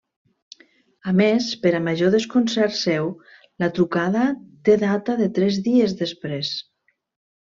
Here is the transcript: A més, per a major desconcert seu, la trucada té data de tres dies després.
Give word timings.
A 1.11 1.11
més, 1.17 1.49
per 1.65 1.73
a 1.79 1.81
major 1.87 2.15
desconcert 2.15 2.75
seu, 2.79 3.11
la 3.63 3.69
trucada 3.75 4.23
té 4.71 4.79
data 4.85 5.19
de 5.21 5.29
tres 5.37 5.61
dies 5.69 5.95
després. 6.05 6.51